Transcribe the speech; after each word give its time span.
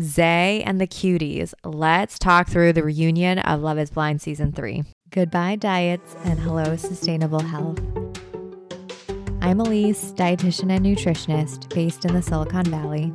Zay 0.00 0.62
and 0.64 0.80
the 0.80 0.86
cuties. 0.86 1.54
Let's 1.64 2.18
talk 2.20 2.48
through 2.48 2.72
the 2.72 2.84
reunion 2.84 3.40
of 3.40 3.62
Love 3.62 3.78
is 3.78 3.90
Blind 3.90 4.22
season 4.22 4.52
three. 4.52 4.84
Goodbye, 5.10 5.56
diets, 5.56 6.14
and 6.24 6.38
hello, 6.38 6.76
sustainable 6.76 7.40
health. 7.40 7.80
I'm 9.40 9.58
Elise, 9.58 10.12
dietitian 10.12 10.70
and 10.70 10.86
nutritionist 10.86 11.74
based 11.74 12.04
in 12.04 12.14
the 12.14 12.22
Silicon 12.22 12.66
Valley. 12.66 13.12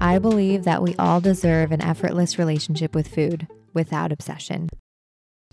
I 0.00 0.18
believe 0.20 0.64
that 0.64 0.82
we 0.82 0.94
all 0.96 1.20
deserve 1.20 1.72
an 1.72 1.82
effortless 1.82 2.38
relationship 2.38 2.94
with 2.94 3.08
food 3.08 3.48
without 3.72 4.12
obsession. 4.12 4.70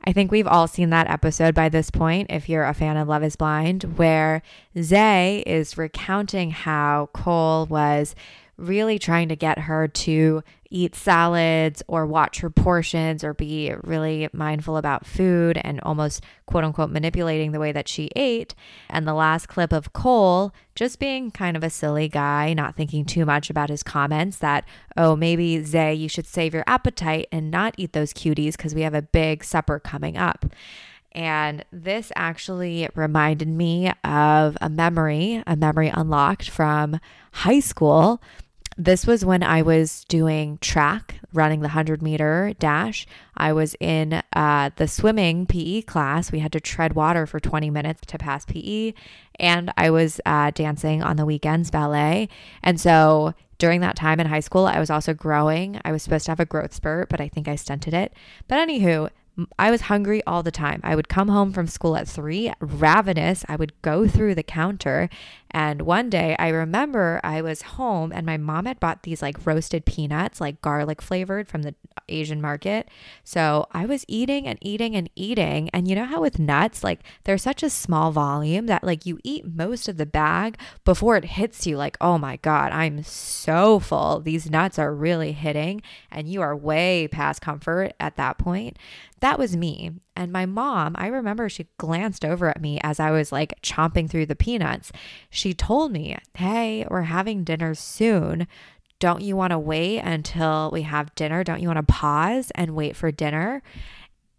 I 0.03 0.13
think 0.13 0.31
we've 0.31 0.47
all 0.47 0.67
seen 0.67 0.89
that 0.89 1.09
episode 1.09 1.55
by 1.55 1.69
this 1.69 1.89
point, 1.89 2.27
if 2.29 2.49
you're 2.49 2.65
a 2.65 2.73
fan 2.73 2.97
of 2.97 3.07
Love 3.07 3.23
is 3.23 3.35
Blind, 3.35 3.83
where 3.97 4.41
Zay 4.79 5.43
is 5.45 5.77
recounting 5.77 6.51
how 6.51 7.09
Cole 7.13 7.65
was 7.67 8.15
really 8.61 8.99
trying 8.99 9.29
to 9.29 9.35
get 9.35 9.59
her 9.59 9.87
to 9.87 10.43
eat 10.69 10.95
salads 10.95 11.83
or 11.87 12.05
watch 12.05 12.39
her 12.39 12.49
portions 12.49 13.23
or 13.23 13.33
be 13.33 13.73
really 13.83 14.29
mindful 14.31 14.77
about 14.77 15.05
food 15.05 15.59
and 15.63 15.81
almost 15.81 16.23
quote 16.45 16.63
unquote 16.63 16.89
manipulating 16.89 17.51
the 17.51 17.59
way 17.59 17.71
that 17.71 17.87
she 17.87 18.09
ate. 18.15 18.55
And 18.89 19.05
the 19.05 19.13
last 19.13 19.47
clip 19.47 19.73
of 19.73 19.93
Cole 19.93 20.53
just 20.75 20.99
being 20.99 21.29
kind 21.31 21.57
of 21.57 21.63
a 21.63 21.69
silly 21.69 22.07
guy, 22.07 22.53
not 22.53 22.75
thinking 22.75 23.03
too 23.03 23.25
much 23.25 23.49
about 23.49 23.69
his 23.69 23.83
comments 23.83 24.37
that, 24.37 24.63
oh, 24.95 25.15
maybe 25.15 25.61
Zay, 25.63 25.93
you 25.93 26.07
should 26.07 26.25
save 26.25 26.53
your 26.53 26.63
appetite 26.65 27.27
and 27.31 27.51
not 27.51 27.75
eat 27.77 27.93
those 27.93 28.13
cuties 28.13 28.55
because 28.55 28.73
we 28.73 28.81
have 28.81 28.93
a 28.93 29.01
big 29.01 29.43
supper 29.43 29.79
coming 29.79 30.15
up. 30.15 30.45
And 31.13 31.65
this 31.71 32.11
actually 32.15 32.87
reminded 32.95 33.49
me 33.49 33.91
of 34.03 34.57
a 34.61 34.69
memory, 34.69 35.43
a 35.45 35.57
memory 35.57 35.91
unlocked 35.93 36.49
from 36.49 36.99
high 37.33 37.59
school 37.59 38.21
this 38.77 39.05
was 39.05 39.25
when 39.25 39.43
I 39.43 39.61
was 39.61 40.05
doing 40.05 40.57
track, 40.61 41.15
running 41.33 41.59
the 41.59 41.67
100 41.67 42.01
meter 42.01 42.53
dash. 42.59 43.05
I 43.35 43.53
was 43.53 43.75
in 43.79 44.21
uh, 44.33 44.69
the 44.75 44.87
swimming 44.87 45.45
PE 45.45 45.81
class. 45.81 46.31
We 46.31 46.39
had 46.39 46.53
to 46.53 46.59
tread 46.59 46.93
water 46.93 47.25
for 47.25 47.39
20 47.39 47.69
minutes 47.69 48.01
to 48.07 48.17
pass 48.17 48.45
PE. 48.45 48.93
And 49.39 49.73
I 49.77 49.89
was 49.89 50.21
uh, 50.25 50.51
dancing 50.51 51.03
on 51.03 51.17
the 51.17 51.25
weekends, 51.25 51.69
ballet. 51.69 52.29
And 52.63 52.79
so 52.79 53.33
during 53.57 53.81
that 53.81 53.95
time 53.95 54.19
in 54.19 54.27
high 54.27 54.39
school, 54.39 54.65
I 54.65 54.79
was 54.79 54.89
also 54.89 55.13
growing. 55.13 55.79
I 55.85 55.91
was 55.91 56.01
supposed 56.01 56.25
to 56.25 56.31
have 56.31 56.39
a 56.39 56.45
growth 56.45 56.73
spurt, 56.73 57.09
but 57.09 57.21
I 57.21 57.27
think 57.27 57.47
I 57.47 57.55
stunted 57.55 57.93
it. 57.93 58.13
But 58.47 58.67
anywho, 58.67 59.09
I 59.57 59.71
was 59.71 59.81
hungry 59.81 60.21
all 60.27 60.43
the 60.43 60.51
time. 60.51 60.81
I 60.83 60.95
would 60.95 61.07
come 61.07 61.29
home 61.29 61.53
from 61.53 61.67
school 61.67 61.95
at 61.95 62.07
three, 62.07 62.51
ravenous. 62.59 63.45
I 63.47 63.55
would 63.55 63.73
go 63.81 64.07
through 64.07 64.35
the 64.35 64.43
counter. 64.43 65.09
And 65.49 65.81
one 65.81 66.09
day 66.09 66.35
I 66.39 66.49
remember 66.49 67.19
I 67.23 67.41
was 67.41 67.61
home 67.61 68.11
and 68.13 68.25
my 68.25 68.37
mom 68.37 68.65
had 68.65 68.79
bought 68.79 69.03
these 69.03 69.21
like 69.21 69.45
roasted 69.45 69.85
peanuts, 69.85 70.39
like 70.39 70.61
garlic 70.61 71.01
flavored 71.01 71.47
from 71.47 71.63
the 71.63 71.75
Asian 72.07 72.41
market. 72.41 72.89
So 73.23 73.67
I 73.71 73.85
was 73.85 74.05
eating 74.07 74.47
and 74.47 74.57
eating 74.61 74.95
and 74.95 75.09
eating. 75.15 75.69
And 75.69 75.87
you 75.87 75.95
know 75.95 76.05
how 76.05 76.21
with 76.21 76.39
nuts, 76.39 76.83
like 76.83 77.01
they're 77.23 77.37
such 77.37 77.63
a 77.63 77.69
small 77.69 78.11
volume 78.11 78.67
that 78.67 78.83
like 78.83 79.05
you 79.05 79.19
eat 79.23 79.45
most 79.45 79.87
of 79.87 79.97
the 79.97 80.05
bag 80.05 80.57
before 80.85 81.17
it 81.17 81.25
hits 81.25 81.65
you, 81.67 81.77
like, 81.77 81.97
oh 81.99 82.17
my 82.17 82.37
God, 82.37 82.71
I'm 82.71 83.03
so 83.03 83.79
full. 83.79 84.19
These 84.19 84.49
nuts 84.49 84.79
are 84.79 84.93
really 84.93 85.33
hitting. 85.33 85.81
And 86.09 86.29
you 86.29 86.41
are 86.41 86.55
way 86.55 87.07
past 87.09 87.41
comfort 87.41 87.93
at 87.99 88.15
that 88.17 88.37
point. 88.37 88.77
That 89.21 89.39
was 89.39 89.55
me. 89.55 89.91
And 90.15 90.31
my 90.31 90.45
mom, 90.45 90.95
I 90.97 91.07
remember 91.07 91.47
she 91.47 91.67
glanced 91.77 92.25
over 92.25 92.49
at 92.49 92.61
me 92.61 92.79
as 92.83 92.99
I 92.99 93.11
was 93.11 93.31
like 93.31 93.59
chomping 93.61 94.09
through 94.09 94.25
the 94.25 94.35
peanuts. 94.35 94.91
She 95.29 95.53
told 95.53 95.91
me, 95.91 96.17
Hey, 96.35 96.85
we're 96.89 97.03
having 97.03 97.43
dinner 97.43 97.73
soon. 97.75 98.47
Don't 98.99 99.21
you 99.21 99.35
want 99.35 99.51
to 99.51 99.59
wait 99.59 99.99
until 99.99 100.69
we 100.71 100.83
have 100.83 101.15
dinner? 101.15 101.43
Don't 101.43 101.61
you 101.61 101.67
want 101.67 101.77
to 101.77 101.93
pause 101.93 102.51
and 102.53 102.75
wait 102.75 102.95
for 102.95 103.11
dinner? 103.11 103.63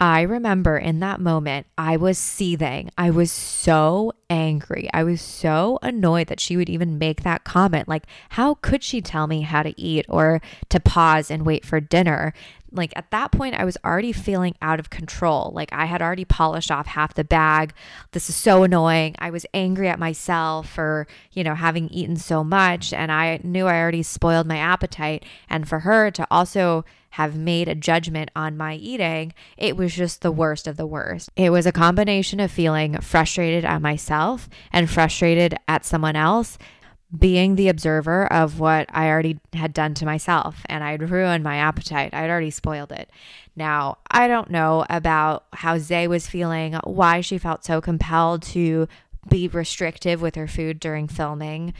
I 0.03 0.22
remember 0.22 0.77
in 0.77 0.98
that 0.98 1.20
moment, 1.20 1.69
I 1.78 1.97
was 1.97 2.19
seething. 2.19 2.91
I 2.98 3.11
was 3.11 3.31
so 3.31 4.11
angry. 4.29 4.90
I 4.92 5.05
was 5.05 5.20
so 5.20 5.79
annoyed 5.80 6.27
that 6.27 6.40
she 6.40 6.57
would 6.57 6.68
even 6.68 6.98
make 6.98 7.23
that 7.23 7.45
comment. 7.45 7.86
Like, 7.86 8.07
how 8.30 8.55
could 8.55 8.83
she 8.83 9.01
tell 9.01 9.29
me 9.29 9.42
how 9.42 9.63
to 9.63 9.80
eat 9.80 10.05
or 10.08 10.42
to 10.70 10.80
pause 10.80 11.30
and 11.30 11.46
wait 11.46 11.64
for 11.64 11.79
dinner? 11.79 12.35
like 12.74 12.92
at 12.96 13.11
that 13.11 13.30
point 13.30 13.55
I 13.55 13.67
was 13.67 13.77
already 13.85 14.13
feeling 14.13 14.55
out 14.63 14.80
of 14.80 14.89
control. 14.89 15.52
Like 15.55 15.70
I 15.74 15.85
had 15.85 16.01
already 16.01 16.24
polished 16.24 16.70
off 16.70 16.86
half 16.86 17.13
the 17.13 17.23
bag. 17.23 17.74
This 18.13 18.30
is 18.30 18.34
so 18.34 18.63
annoying. 18.63 19.14
I 19.19 19.29
was 19.29 19.45
angry 19.52 19.89
at 19.90 19.98
myself 19.98 20.70
for, 20.70 21.07
you 21.33 21.45
know, 21.45 21.55
having 21.55 21.90
eaten 21.90 22.17
so 22.17 22.42
much 22.42 22.95
and 22.95 23.13
I 23.13 23.40
knew 23.45 23.67
I 23.67 23.79
already 23.79 24.02
spoiled 24.02 24.46
my 24.46 24.57
appetite 24.57 25.27
and 25.51 25.69
for 25.69 25.80
her 25.80 26.11
to 26.13 26.27
also 26.30 26.86
have 27.12 27.36
made 27.36 27.68
a 27.68 27.74
judgment 27.74 28.30
on 28.34 28.56
my 28.56 28.74
eating, 28.74 29.34
it 29.56 29.77
was 29.77 29.95
just 29.95 30.23
the 30.23 30.33
worst 30.33 30.67
of 30.67 30.77
the 30.77 30.86
worst. 30.86 31.28
It 31.36 31.50
was 31.50 31.67
a 31.67 31.73
combination 31.73 32.40
of 32.40 32.50
feeling 32.50 32.98
frustrated 33.00 33.64
at 33.64 33.83
myself 33.83 34.48
and 34.73 34.89
frustrated 34.89 35.55
at 35.68 35.84
someone 35.84 36.17
else 36.17 36.56
being 37.17 37.56
the 37.56 37.68
observer 37.68 38.33
of 38.33 38.58
what 38.58 38.89
I 38.90 39.08
already 39.08 39.39
had 39.52 39.74
done 39.74 39.92
to 39.95 40.06
myself 40.06 40.62
and 40.67 40.83
I'd 40.83 41.11
ruined 41.11 41.45
my 41.45 41.56
appetite. 41.56 42.14
I'd 42.14 42.30
already 42.30 42.51
spoiled 42.51 42.92
it. 42.92 43.11
Now, 43.55 43.98
I 44.11 44.28
don't 44.28 44.51
know 44.51 44.86
about 44.89 45.45
how 45.52 45.77
Zay 45.77 46.08
was 46.08 46.27
feeling, 46.27 46.74
why 46.84 47.20
she 47.20 47.36
felt 47.36 47.64
so 47.64 47.83
compelled 47.83 48.40
to 48.42 48.89
be 49.28 49.48
restrictive 49.48 50.20
with 50.20 50.34
her 50.34 50.48
food 50.48 50.80
during 50.80 51.08
filming. 51.08 51.74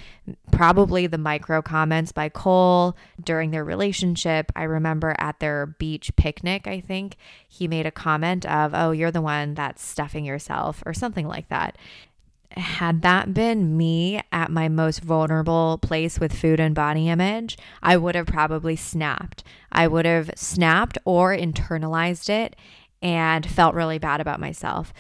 Probably 0.51 1.07
the 1.07 1.19
micro 1.19 1.61
comments 1.61 2.13
by 2.13 2.29
Cole 2.29 2.97
during 3.23 3.51
their 3.51 3.65
relationship. 3.65 4.53
I 4.55 4.63
remember 4.63 5.15
at 5.19 5.41
their 5.41 5.67
beach 5.67 6.15
picnic, 6.17 6.67
I 6.67 6.81
think 6.81 7.17
he 7.49 7.67
made 7.67 7.87
a 7.87 7.91
comment 7.91 8.47
of, 8.47 8.73
Oh, 8.75 8.93
you're 8.93 9.11
the 9.11 9.21
one 9.21 9.55
that's 9.55 9.85
stuffing 9.85 10.25
yourself, 10.25 10.83
or 10.87 10.95
something 10.95 11.27
like 11.27 11.49
that 11.49 11.77
had 12.57 13.03
that 13.03 13.33
been 13.35 13.77
me 13.77 14.21
at 14.31 14.51
my 14.51 14.69
most 14.69 15.01
vulnerable 15.01 15.79
place 15.79 16.21
with 16.21 16.35
food 16.35 16.61
and 16.61 16.75
body 16.75 17.09
image, 17.09 17.57
I 17.83 17.97
would 17.97 18.15
have 18.15 18.27
probably 18.27 18.77
snapped. 18.77 19.43
I 19.71 19.87
would 19.89 20.05
have 20.05 20.31
snapped 20.37 20.99
or 21.05 21.35
internalized 21.35 22.29
it 22.29 22.57
and 23.01 23.45
felt 23.45 23.75
really 23.75 23.99
bad 23.99 24.21
about 24.21 24.41
myself. 24.41 24.93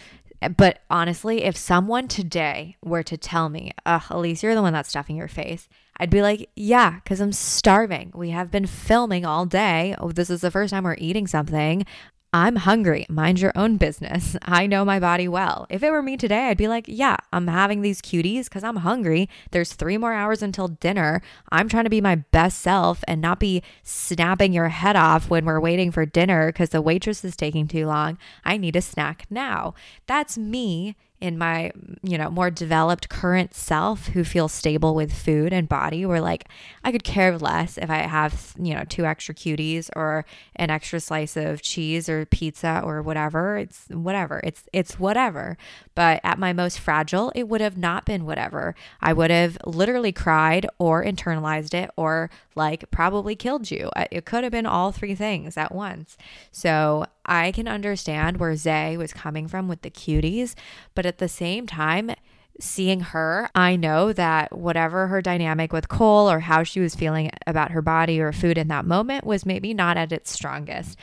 But 0.56 0.80
honestly, 0.90 1.44
if 1.44 1.56
someone 1.56 2.08
today 2.08 2.76
were 2.82 3.02
to 3.02 3.16
tell 3.16 3.48
me, 3.48 3.72
Ugh, 3.86 4.02
Elise, 4.10 4.42
you're 4.42 4.54
the 4.54 4.62
one 4.62 4.72
that's 4.72 4.88
stuffing 4.88 5.16
your 5.16 5.28
face, 5.28 5.68
I'd 5.98 6.10
be 6.10 6.22
like, 6.22 6.50
yeah, 6.56 7.00
because 7.02 7.20
I'm 7.20 7.32
starving. 7.32 8.12
We 8.14 8.30
have 8.30 8.50
been 8.50 8.66
filming 8.66 9.24
all 9.24 9.46
day. 9.46 9.94
Oh, 9.98 10.10
this 10.10 10.30
is 10.30 10.40
the 10.40 10.50
first 10.50 10.72
time 10.72 10.84
we're 10.84 10.96
eating 10.98 11.26
something. 11.26 11.86
I'm 12.34 12.56
hungry. 12.56 13.04
Mind 13.10 13.40
your 13.40 13.52
own 13.54 13.76
business. 13.76 14.36
I 14.42 14.66
know 14.66 14.86
my 14.86 14.98
body 14.98 15.28
well. 15.28 15.66
If 15.68 15.82
it 15.82 15.90
were 15.90 16.02
me 16.02 16.16
today, 16.16 16.48
I'd 16.48 16.56
be 16.56 16.68
like, 16.68 16.86
yeah, 16.88 17.16
I'm 17.30 17.46
having 17.46 17.82
these 17.82 18.00
cuties 18.00 18.44
because 18.44 18.64
I'm 18.64 18.76
hungry. 18.76 19.28
There's 19.50 19.74
three 19.74 19.98
more 19.98 20.14
hours 20.14 20.42
until 20.42 20.68
dinner. 20.68 21.20
I'm 21.50 21.68
trying 21.68 21.84
to 21.84 21.90
be 21.90 22.00
my 22.00 22.16
best 22.16 22.62
self 22.62 23.04
and 23.06 23.20
not 23.20 23.38
be 23.38 23.62
snapping 23.82 24.54
your 24.54 24.68
head 24.68 24.96
off 24.96 25.28
when 25.28 25.44
we're 25.44 25.60
waiting 25.60 25.90
for 25.90 26.06
dinner 26.06 26.46
because 26.46 26.70
the 26.70 26.80
waitress 26.80 27.22
is 27.22 27.36
taking 27.36 27.68
too 27.68 27.86
long. 27.86 28.16
I 28.46 28.56
need 28.56 28.76
a 28.76 28.82
snack 28.82 29.26
now. 29.28 29.74
That's 30.06 30.38
me 30.38 30.96
in 31.22 31.38
my, 31.38 31.70
you 32.02 32.18
know, 32.18 32.28
more 32.28 32.50
developed 32.50 33.08
current 33.08 33.54
self 33.54 34.08
who 34.08 34.24
feels 34.24 34.52
stable 34.52 34.92
with 34.92 35.12
food 35.12 35.52
and 35.52 35.68
body, 35.68 36.04
where 36.04 36.20
like 36.20 36.48
I 36.82 36.90
could 36.90 37.04
care 37.04 37.38
less 37.38 37.78
if 37.78 37.88
I 37.88 37.98
have, 37.98 38.52
you 38.60 38.74
know, 38.74 38.82
two 38.88 39.06
extra 39.06 39.32
cuties 39.32 39.88
or 39.94 40.24
an 40.56 40.70
extra 40.70 40.98
slice 40.98 41.36
of 41.36 41.62
cheese 41.62 42.08
or 42.08 42.26
pizza 42.26 42.82
or 42.84 43.02
whatever. 43.02 43.56
It's 43.56 43.86
whatever. 43.88 44.40
It's 44.42 44.64
it's 44.72 44.98
whatever. 44.98 45.56
But 45.94 46.20
at 46.24 46.40
my 46.40 46.52
most 46.52 46.80
fragile, 46.80 47.30
it 47.36 47.48
would 47.48 47.60
have 47.60 47.78
not 47.78 48.04
been 48.04 48.26
whatever. 48.26 48.74
I 49.00 49.12
would 49.12 49.30
have 49.30 49.56
literally 49.64 50.10
cried 50.10 50.66
or 50.78 51.04
internalized 51.04 51.72
it 51.72 51.90
or 51.96 52.30
like 52.56 52.90
probably 52.90 53.36
killed 53.36 53.70
you. 53.70 53.90
It 54.10 54.24
could 54.24 54.42
have 54.42 54.52
been 54.52 54.66
all 54.66 54.90
three 54.90 55.14
things 55.14 55.56
at 55.56 55.72
once. 55.72 56.16
So 56.50 57.06
I 57.24 57.52
can 57.52 57.68
understand 57.68 58.38
where 58.38 58.56
Zay 58.56 58.96
was 58.96 59.12
coming 59.12 59.48
from 59.48 59.68
with 59.68 59.82
the 59.82 59.90
cuties, 59.90 60.54
but 60.94 61.06
at 61.06 61.18
the 61.18 61.28
same 61.28 61.66
time, 61.66 62.12
seeing 62.60 63.00
her, 63.00 63.48
I 63.54 63.76
know 63.76 64.12
that 64.12 64.56
whatever 64.56 65.06
her 65.08 65.22
dynamic 65.22 65.72
with 65.72 65.88
Cole 65.88 66.30
or 66.30 66.40
how 66.40 66.62
she 66.62 66.80
was 66.80 66.94
feeling 66.94 67.30
about 67.46 67.70
her 67.70 67.82
body 67.82 68.20
or 68.20 68.32
food 68.32 68.58
in 68.58 68.68
that 68.68 68.84
moment 68.84 69.24
was 69.26 69.46
maybe 69.46 69.74
not 69.74 69.96
at 69.96 70.12
its 70.12 70.30
strongest. 70.30 70.98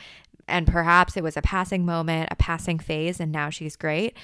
And 0.46 0.66
perhaps 0.66 1.16
it 1.16 1.22
was 1.22 1.36
a 1.36 1.42
passing 1.42 1.84
moment, 1.84 2.28
a 2.30 2.36
passing 2.36 2.78
phase, 2.78 3.20
and 3.20 3.30
now 3.30 3.50
she's 3.50 3.76
great. 3.76 4.16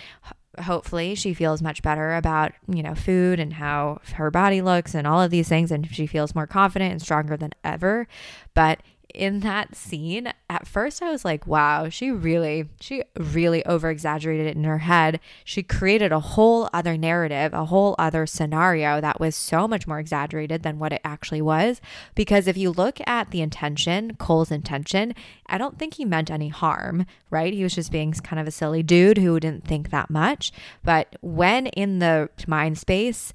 Hopefully, 0.61 1.15
she 1.15 1.35
feels 1.35 1.63
much 1.63 1.83
better 1.83 2.15
about, 2.17 2.53
you 2.67 2.83
know, 2.83 2.95
food 2.95 3.39
and 3.39 3.53
how 3.55 4.01
her 4.15 4.31
body 4.31 4.63
looks 4.63 4.95
and 4.95 5.07
all 5.07 5.21
of 5.21 5.31
these 5.31 5.49
things. 5.49 5.71
And 5.71 5.87
she 5.95 6.07
feels 6.07 6.35
more 6.35 6.47
confident 6.47 6.93
and 6.93 7.03
stronger 7.03 7.37
than 7.37 7.53
ever. 7.63 8.09
But 8.55 8.81
in 9.17 9.41
that 9.41 9.75
scene, 9.75 10.33
at 10.51 10.67
first 10.67 11.03
I 11.03 11.11
was 11.11 11.25
like, 11.25 11.47
wow, 11.47 11.89
she 11.89 12.11
really, 12.11 12.69
she 12.81 13.03
really 13.19 13.65
over 13.65 13.91
exaggerated 13.91 14.47
it 14.47 14.57
in 14.57 14.65
her 14.65 14.79
head. 14.79 15.19
She 15.45 15.63
created 15.63 16.13
a 16.13 16.21
whole 16.21 16.69
other 16.73 16.97
narrative, 16.97 17.53
a 17.55 17.65
whole 17.65 17.97
other 17.99 18.27
scenario 18.27 19.01
that 19.01 19.19
was 19.19 19.35
so 19.35 19.67
much 19.67 19.87
more 19.87 19.99
exaggerated 19.99 20.63
than 20.63 20.79
what 20.79 20.93
it 20.93 21.01
actually 21.05 21.43
was. 21.43 21.81
Because 22.15 22.47
if 22.47 22.57
you 22.57 22.71
look 22.71 22.99
at 23.07 23.31
the 23.31 23.41
intention, 23.41 24.17
Cole's 24.17 24.51
intention, 24.51 25.15
I 25.47 25.59
don't 25.59 25.79
think 25.79 25.95
he 25.95 26.05
meant 26.05 26.31
any 26.31 26.49
harm, 26.49 27.07
right? 27.31 27.53
He 27.53 27.63
was 27.63 27.75
just 27.75 27.91
being 27.91 28.13
kind 28.13 28.39
of 28.39 28.47
a 28.47 28.53
silly 28.53 28.83
dude 28.83 29.19
who 29.19 29.41
didn't 29.41 29.65
think 29.67 29.91
that 29.91 30.11
much. 30.11 30.53
But 30.85 31.17
when 31.23 31.67
in 31.69 31.99
the 31.99 32.29
mind 32.47 32.79
space, 32.79 33.33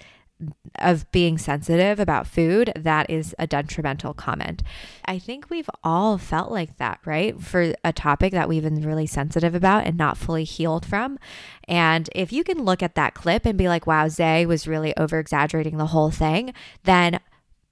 of 0.76 1.10
being 1.12 1.38
sensitive 1.38 2.00
about 2.00 2.28
food, 2.28 2.72
that 2.76 3.10
is 3.10 3.36
a 3.38 3.48
detrimental 3.48 4.14
comment. 4.14 4.64
I 5.06 5.20
think 5.20 5.50
we've 5.50 5.70
all 5.84 6.18
felt 6.18 6.52
like 6.52 6.78
that, 6.78 7.00
right? 7.06 7.40
For 7.40 7.74
a 7.84 7.94
topic 7.94 8.32
that 8.34 8.50
we've 8.50 8.64
been 8.64 8.86
really 8.86 9.08
sensitive 9.08 9.56
about 9.56 9.86
and 9.86 9.98
not 9.98 10.18
fully 10.18 10.44
healed 10.44 10.86
from. 10.86 11.20
And 11.68 12.10
if 12.16 12.32
you 12.32 12.44
can 12.44 12.64
look 12.64 12.82
at 12.82 12.96
that 12.96 13.14
clip 13.14 13.46
and 13.46 13.58
be 13.58 13.68
like, 13.68 13.88
wow, 13.88 14.08
Zay 14.08 14.46
was 14.46 14.68
really 14.68 14.96
over 14.98 15.20
exaggerating 15.20 15.78
the 15.78 15.88
whole 15.88 16.12
thing, 16.12 16.54
then 16.84 17.20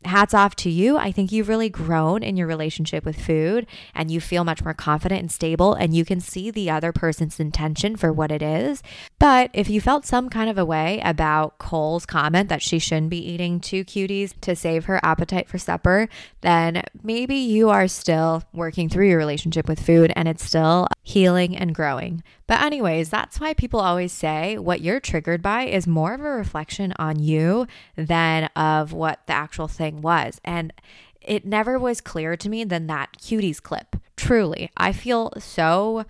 hats 0.05 0.33
off 0.33 0.55
to 0.55 0.69
you. 0.69 0.97
I 0.97 1.11
think 1.11 1.31
you've 1.31 1.49
really 1.49 1.69
grown 1.69 2.23
in 2.23 2.37
your 2.37 2.47
relationship 2.47 3.03
with 3.03 3.19
food 3.19 3.67
and 3.93 4.09
you 4.09 4.21
feel 4.21 4.45
much 4.45 4.63
more 4.63 4.73
confident 4.73 5.19
and 5.19 5.31
stable 5.31 5.73
and 5.73 5.93
you 5.93 6.05
can 6.05 6.21
see 6.21 6.49
the 6.49 6.69
other 6.69 6.93
person's 6.93 7.39
intention 7.39 7.97
for 7.97 8.13
what 8.13 8.31
it 8.31 8.41
is. 8.41 8.81
But 9.19 9.49
if 9.53 9.69
you 9.69 9.81
felt 9.81 10.05
some 10.05 10.29
kind 10.29 10.49
of 10.49 10.57
a 10.57 10.63
way 10.63 11.01
about 11.03 11.57
Cole's 11.57 12.05
comment 12.05 12.47
that 12.47 12.61
she 12.61 12.79
shouldn't 12.79 13.09
be 13.09 13.17
eating 13.17 13.59
two 13.59 13.83
cuties 13.83 14.33
to 14.41 14.55
save 14.55 14.85
her 14.85 15.01
appetite 15.03 15.49
for 15.49 15.57
supper, 15.57 16.07
then 16.41 16.83
maybe 17.03 17.35
you 17.35 17.69
are 17.69 17.89
still 17.89 18.43
working 18.53 18.87
through 18.87 19.09
your 19.09 19.17
relationship 19.17 19.67
with 19.67 19.85
food 19.85 20.13
and 20.15 20.29
it's 20.29 20.45
still 20.45 20.87
healing 21.03 21.57
and 21.57 21.75
growing. 21.75 22.23
But, 22.49 22.63
anyways, 22.63 23.11
that's 23.11 23.39
why 23.39 23.53
people 23.53 23.79
always 23.79 24.11
say 24.11 24.57
what 24.57 24.81
you're 24.81 24.99
triggered 24.99 25.43
by 25.43 25.67
is 25.67 25.85
more 25.85 26.15
of 26.15 26.21
a 26.21 26.23
reflection 26.23 26.93
on 26.97 27.19
you 27.19 27.67
than 27.95 28.45
of 28.55 28.91
what 28.91 29.19
the 29.27 29.33
actual 29.33 29.67
thing 29.89 30.01
was. 30.01 30.39
And 30.43 30.73
it 31.21 31.45
never 31.45 31.77
was 31.77 32.01
clearer 32.01 32.37
to 32.37 32.49
me 32.49 32.63
than 32.63 32.87
that 32.87 33.17
cuties 33.17 33.61
clip. 33.61 33.95
Truly, 34.15 34.71
I 34.77 34.91
feel 34.91 35.33
so 35.37 36.05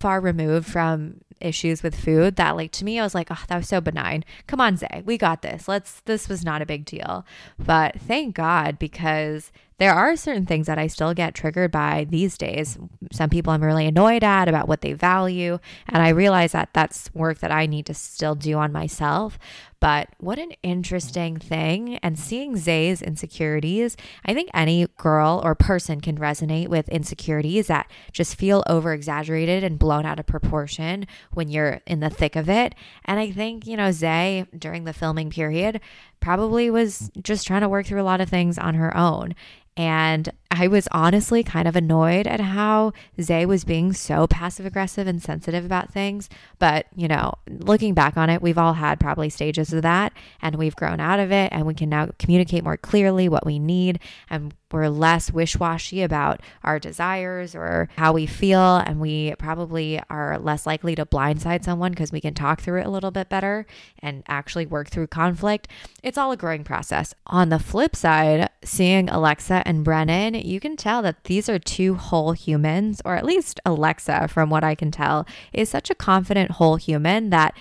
far 0.00 0.20
removed 0.20 0.66
from 0.66 1.20
issues 1.40 1.82
with 1.82 1.94
food 1.94 2.36
that 2.36 2.56
like 2.56 2.72
to 2.72 2.84
me 2.84 2.98
I 2.98 3.02
was 3.02 3.14
like 3.14 3.28
oh 3.30 3.42
that 3.48 3.56
was 3.56 3.68
so 3.68 3.80
benign 3.80 4.24
come 4.46 4.60
on 4.60 4.76
Zay 4.76 5.02
we 5.04 5.18
got 5.18 5.42
this 5.42 5.68
let's 5.68 6.00
this 6.02 6.28
was 6.28 6.44
not 6.44 6.62
a 6.62 6.66
big 6.66 6.84
deal 6.84 7.24
but 7.58 8.00
thank 8.00 8.34
God 8.34 8.78
because 8.78 9.52
there 9.78 9.92
are 9.92 10.16
certain 10.16 10.46
things 10.46 10.66
that 10.66 10.78
I 10.78 10.86
still 10.86 11.12
get 11.12 11.34
triggered 11.34 11.70
by 11.70 12.06
these 12.08 12.38
days. 12.38 12.78
Some 13.12 13.28
people 13.28 13.52
I'm 13.52 13.62
really 13.62 13.86
annoyed 13.86 14.24
at 14.24 14.48
about 14.48 14.68
what 14.68 14.80
they 14.80 14.94
value. 14.94 15.58
And 15.86 16.02
I 16.02 16.08
realize 16.10 16.52
that 16.52 16.70
that's 16.72 17.10
work 17.14 17.40
that 17.40 17.52
I 17.52 17.66
need 17.66 17.84
to 17.86 17.94
still 17.94 18.34
do 18.34 18.54
on 18.56 18.72
myself. 18.72 19.38
But 19.78 20.08
what 20.18 20.38
an 20.38 20.52
interesting 20.62 21.36
thing. 21.36 21.96
And 21.96 22.18
seeing 22.18 22.56
Zay's 22.56 23.02
insecurities, 23.02 23.98
I 24.24 24.32
think 24.32 24.48
any 24.54 24.86
girl 24.96 25.42
or 25.44 25.54
person 25.54 26.00
can 26.00 26.18
resonate 26.18 26.68
with 26.68 26.88
insecurities 26.88 27.66
that 27.66 27.90
just 28.12 28.36
feel 28.36 28.64
over 28.66 28.94
exaggerated 28.94 29.62
and 29.62 29.78
blown 29.78 30.06
out 30.06 30.18
of 30.18 30.26
proportion 30.26 31.06
when 31.36 31.48
you're 31.48 31.80
in 31.86 32.00
the 32.00 32.10
thick 32.10 32.34
of 32.36 32.48
it. 32.48 32.74
And 33.04 33.20
I 33.20 33.30
think, 33.30 33.66
you 33.66 33.76
know, 33.76 33.92
Zay 33.92 34.46
during 34.58 34.84
the 34.84 34.92
filming 34.92 35.30
period 35.30 35.80
probably 36.20 36.70
was 36.70 37.10
just 37.22 37.46
trying 37.46 37.60
to 37.60 37.68
work 37.68 37.86
through 37.86 38.00
a 38.00 38.04
lot 38.04 38.20
of 38.20 38.28
things 38.28 38.58
on 38.58 38.74
her 38.74 38.96
own. 38.96 39.34
And 39.76 40.30
I 40.58 40.68
was 40.68 40.88
honestly 40.90 41.42
kind 41.42 41.68
of 41.68 41.76
annoyed 41.76 42.26
at 42.26 42.40
how 42.40 42.92
Zay 43.20 43.44
was 43.44 43.64
being 43.64 43.92
so 43.92 44.26
passive 44.26 44.64
aggressive 44.64 45.06
and 45.06 45.22
sensitive 45.22 45.66
about 45.66 45.92
things. 45.92 46.30
But, 46.58 46.86
you 46.96 47.08
know, 47.08 47.34
looking 47.46 47.92
back 47.92 48.16
on 48.16 48.30
it, 48.30 48.40
we've 48.40 48.56
all 48.56 48.72
had 48.72 48.98
probably 48.98 49.28
stages 49.28 49.74
of 49.74 49.82
that 49.82 50.14
and 50.40 50.56
we've 50.56 50.74
grown 50.74 50.98
out 50.98 51.20
of 51.20 51.30
it 51.30 51.52
and 51.52 51.66
we 51.66 51.74
can 51.74 51.90
now 51.90 52.08
communicate 52.18 52.64
more 52.64 52.78
clearly 52.78 53.28
what 53.28 53.44
we 53.44 53.58
need 53.58 54.00
and 54.30 54.54
we're 54.72 54.88
less 54.88 55.30
wish 55.30 55.58
washy 55.58 56.02
about 56.02 56.40
our 56.64 56.78
desires 56.78 57.54
or 57.54 57.88
how 57.96 58.12
we 58.12 58.26
feel. 58.26 58.76
And 58.78 58.98
we 58.98 59.34
probably 59.38 60.00
are 60.10 60.38
less 60.38 60.66
likely 60.66 60.94
to 60.96 61.06
blindside 61.06 61.64
someone 61.64 61.92
because 61.92 62.12
we 62.12 62.20
can 62.20 62.34
talk 62.34 62.60
through 62.60 62.80
it 62.80 62.86
a 62.86 62.90
little 62.90 63.10
bit 63.10 63.28
better 63.28 63.66
and 64.00 64.24
actually 64.26 64.66
work 64.66 64.88
through 64.88 65.06
conflict. 65.08 65.68
It's 66.02 66.18
all 66.18 66.32
a 66.32 66.36
growing 66.36 66.64
process. 66.64 67.14
On 67.26 67.48
the 67.48 67.58
flip 67.58 67.94
side, 67.94 68.50
seeing 68.64 69.08
Alexa 69.08 69.62
and 69.64 69.84
Brennon, 69.84 70.34
you 70.46 70.60
can 70.60 70.76
tell 70.76 71.02
that 71.02 71.24
these 71.24 71.48
are 71.48 71.58
two 71.58 71.94
whole 71.94 72.32
humans, 72.32 73.02
or 73.04 73.16
at 73.16 73.24
least 73.24 73.60
Alexa, 73.64 74.28
from 74.28 74.50
what 74.50 74.64
I 74.64 74.74
can 74.74 74.90
tell, 74.90 75.26
is 75.52 75.68
such 75.68 75.90
a 75.90 75.94
confident 75.94 76.52
whole 76.52 76.76
human 76.76 77.30
that 77.30 77.56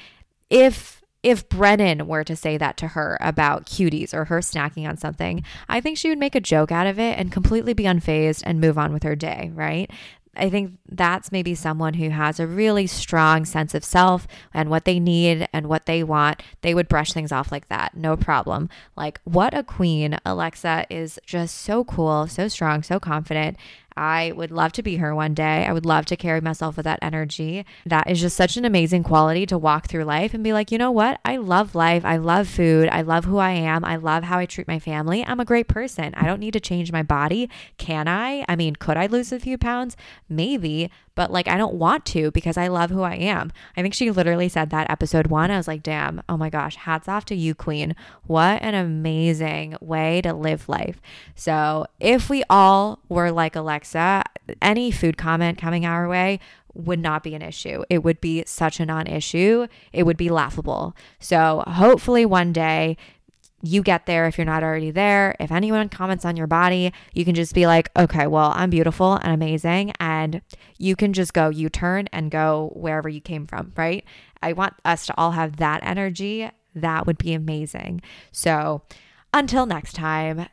if 0.49 1.01
if 1.23 1.49
Brennon 1.49 2.05
were 2.05 2.23
to 2.23 2.35
say 2.35 2.55
that 2.55 2.77
to 2.77 2.89
her 2.89 3.17
about 3.19 3.65
cuties 3.65 4.13
or 4.13 4.25
her 4.25 4.41
snacking 4.41 4.87
on 4.87 4.95
something, 4.95 5.43
I 5.67 5.81
think 5.81 5.97
she 5.97 6.07
would 6.07 6.19
make 6.19 6.35
a 6.35 6.39
joke 6.39 6.71
out 6.71 6.85
of 6.85 6.99
it 6.99 7.17
and 7.17 7.31
completely 7.31 7.73
be 7.73 7.85
unfazed 7.85 8.43
and 8.45 8.61
move 8.61 8.77
on 8.77 8.93
with 8.93 9.01
her 9.01 9.15
day, 9.15 9.49
right? 9.55 9.89
I 10.35 10.49
think 10.49 10.73
that's 10.89 11.31
maybe 11.31 11.55
someone 11.55 11.95
who 11.95 12.09
has 12.09 12.39
a 12.39 12.47
really 12.47 12.87
strong 12.87 13.45
sense 13.45 13.73
of 13.73 13.83
self 13.83 14.27
and 14.53 14.69
what 14.69 14.85
they 14.85 14.99
need 14.99 15.47
and 15.53 15.67
what 15.67 15.85
they 15.85 16.03
want. 16.03 16.41
They 16.61 16.73
would 16.73 16.87
brush 16.87 17.13
things 17.13 17.31
off 17.31 17.51
like 17.51 17.69
that, 17.69 17.95
no 17.95 18.15
problem. 18.15 18.69
Like, 18.95 19.19
what 19.23 19.53
a 19.53 19.63
queen. 19.63 20.17
Alexa 20.25 20.85
is 20.89 21.19
just 21.25 21.55
so 21.57 21.83
cool, 21.83 22.27
so 22.27 22.47
strong, 22.47 22.83
so 22.83 22.99
confident. 22.99 23.57
I 23.97 24.33
would 24.35 24.51
love 24.51 24.71
to 24.73 24.83
be 24.83 24.97
her 24.97 25.15
one 25.15 25.33
day. 25.33 25.65
I 25.65 25.71
would 25.73 25.85
love 25.85 26.05
to 26.07 26.17
carry 26.17 26.41
myself 26.41 26.75
with 26.75 26.83
that 26.83 26.99
energy. 27.01 27.65
That 27.85 28.09
is 28.09 28.19
just 28.19 28.35
such 28.35 28.57
an 28.57 28.65
amazing 28.65 29.03
quality 29.03 29.45
to 29.45 29.57
walk 29.57 29.87
through 29.87 30.03
life 30.03 30.33
and 30.33 30.43
be 30.43 30.53
like, 30.53 30.71
you 30.71 30.77
know 30.77 30.91
what? 30.91 31.19
I 31.23 31.37
love 31.37 31.75
life. 31.75 32.03
I 32.03 32.17
love 32.17 32.47
food. 32.47 32.89
I 32.91 33.01
love 33.01 33.25
who 33.25 33.37
I 33.37 33.51
am. 33.51 33.85
I 33.85 33.95
love 33.95 34.23
how 34.23 34.37
I 34.37 34.45
treat 34.45 34.67
my 34.67 34.79
family. 34.79 35.23
I'm 35.25 35.39
a 35.39 35.45
great 35.45 35.67
person. 35.67 36.13
I 36.15 36.25
don't 36.25 36.39
need 36.39 36.53
to 36.53 36.59
change 36.59 36.91
my 36.91 37.03
body. 37.03 37.49
Can 37.77 38.07
I? 38.07 38.43
I 38.49 38.55
mean, 38.55 38.75
could 38.75 38.97
I 38.97 39.05
lose 39.05 39.31
a 39.31 39.39
few 39.39 39.57
pounds? 39.57 39.95
Maybe, 40.27 40.91
but 41.15 41.31
like 41.31 41.47
I 41.47 41.57
don't 41.57 41.75
want 41.75 42.05
to 42.07 42.31
because 42.31 42.57
I 42.57 42.67
love 42.67 42.91
who 42.91 43.01
I 43.01 43.15
am. 43.15 43.51
I 43.75 43.81
think 43.81 43.93
she 43.93 44.11
literally 44.11 44.49
said 44.49 44.69
that 44.69 44.89
episode 44.89 45.27
one. 45.27 45.51
I 45.51 45.57
was 45.57 45.67
like, 45.67 45.83
damn, 45.83 46.21
oh 46.29 46.37
my 46.37 46.49
gosh, 46.49 46.75
hats 46.75 47.07
off 47.07 47.25
to 47.25 47.35
you, 47.35 47.55
Queen. 47.55 47.95
What 48.27 48.61
an 48.61 48.75
amazing 48.75 49.77
way 49.81 50.21
to 50.21 50.33
live 50.33 50.69
life. 50.69 51.01
So 51.35 51.87
if 51.99 52.29
we 52.29 52.43
all 52.49 52.99
were 53.09 53.31
like 53.31 53.55
Alexa, 53.55 54.23
any 54.61 54.91
food 54.91 55.17
comment 55.17 55.57
coming 55.57 55.85
our 55.85 56.07
way 56.07 56.39
would 56.75 56.99
not 56.99 57.23
be 57.23 57.33
an 57.33 57.41
issue. 57.41 57.83
It 57.89 58.03
would 58.03 58.21
be 58.21 58.43
such 58.45 58.79
a 58.79 58.85
non 58.85 59.07
issue. 59.07 59.67
It 59.93 60.03
would 60.03 60.17
be 60.17 60.29
laughable. 60.29 60.95
So 61.19 61.63
hopefully 61.65 62.25
one 62.25 62.51
day 62.51 62.97
you 63.67 63.81
get 63.81 64.05
there 64.05 64.25
if 64.25 64.37
you're 64.37 64.45
not 64.45 64.63
already 64.63 64.91
there. 64.91 65.35
If 65.39 65.51
anyone 65.51 65.89
comments 65.89 66.25
on 66.25 66.37
your 66.37 66.47
body, 66.47 66.93
you 67.13 67.25
can 67.25 67.35
just 67.35 67.53
be 67.53 67.67
like, 67.67 67.89
okay, 67.97 68.27
well, 68.27 68.51
I'm 68.55 68.69
beautiful 68.69 69.13
and 69.15 69.33
amazing. 69.33 69.91
And 69.99 70.41
you 70.77 70.95
can 70.95 71.13
just 71.13 71.33
go 71.33 71.49
U 71.49 71.69
turn 71.69 72.07
and 72.11 72.31
go 72.31 72.71
wherever 72.75 73.09
you 73.09 73.21
came 73.21 73.47
from, 73.47 73.73
right? 73.75 74.03
I 74.41 74.53
want 74.53 74.73
us 74.83 75.05
to 75.07 75.17
all 75.17 75.31
have 75.31 75.57
that 75.57 75.81
energy. 75.83 76.49
That 76.73 77.07
would 77.07 77.17
be 77.17 77.33
amazing. 77.33 78.01
So 78.31 78.83
until 79.33 79.65
next 79.65 79.93
time, 79.93 80.47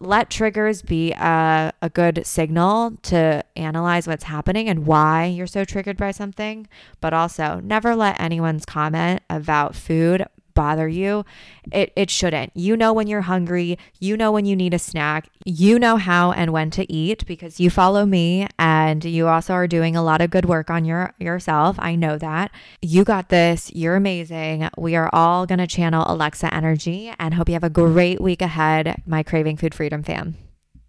let 0.00 0.30
triggers 0.30 0.82
be 0.82 1.12
a, 1.12 1.72
a 1.82 1.90
good 1.90 2.26
signal 2.26 2.96
to 3.02 3.44
analyze 3.56 4.06
what's 4.06 4.24
happening 4.24 4.68
and 4.68 4.86
why 4.86 5.26
you're 5.26 5.46
so 5.46 5.64
triggered 5.64 5.96
by 5.96 6.10
something, 6.10 6.66
but 7.00 7.12
also 7.12 7.60
never 7.62 7.94
let 7.94 8.20
anyone's 8.20 8.64
comment 8.64 9.22
about 9.28 9.74
food 9.74 10.24
bother 10.60 10.86
you, 10.86 11.24
it, 11.72 11.90
it 11.96 12.10
shouldn't. 12.10 12.52
You 12.54 12.76
know 12.76 12.92
when 12.92 13.06
you're 13.06 13.22
hungry, 13.22 13.78
you 13.98 14.14
know 14.14 14.30
when 14.30 14.44
you 14.44 14.54
need 14.54 14.74
a 14.74 14.78
snack, 14.78 15.30
you 15.46 15.78
know 15.78 15.96
how 15.96 16.32
and 16.32 16.52
when 16.52 16.70
to 16.72 16.84
eat 16.92 17.24
because 17.26 17.58
you 17.58 17.70
follow 17.70 18.04
me 18.04 18.46
and 18.58 19.02
you 19.02 19.26
also 19.26 19.54
are 19.54 19.66
doing 19.66 19.96
a 19.96 20.02
lot 20.02 20.20
of 20.20 20.30
good 20.30 20.44
work 20.44 20.68
on 20.68 20.84
your 20.84 21.14
yourself. 21.18 21.76
I 21.78 21.94
know 21.94 22.18
that. 22.18 22.50
You 22.82 23.04
got 23.04 23.30
this. 23.30 23.72
You're 23.72 23.96
amazing. 23.96 24.68
We 24.76 24.96
are 24.96 25.08
all 25.14 25.46
going 25.46 25.60
to 25.60 25.66
channel 25.66 26.04
Alexa 26.06 26.52
energy 26.52 27.10
and 27.18 27.32
hope 27.32 27.48
you 27.48 27.54
have 27.54 27.64
a 27.64 27.70
great 27.70 28.20
week 28.20 28.42
ahead, 28.42 29.02
my 29.06 29.22
Craving 29.22 29.56
Food 29.56 29.74
Freedom 29.74 30.02
fam. 30.02 30.36